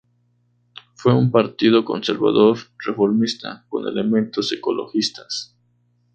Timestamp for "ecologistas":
4.51-5.55